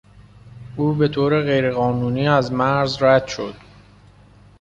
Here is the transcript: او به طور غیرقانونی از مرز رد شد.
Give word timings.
او 0.75 0.93
به 0.93 1.07
طور 1.07 1.41
غیرقانونی 1.41 2.27
از 2.27 2.51
مرز 2.51 3.03
رد 3.03 3.27
شد. 3.27 3.53